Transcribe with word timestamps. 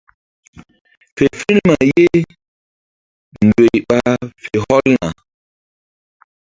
Fe 1.15 1.25
firma 1.39 1.75
ye 1.91 2.07
ndoy 3.45 3.75
ɓa 3.87 3.99
fe 4.43 4.53
hɔlna. 4.67 5.07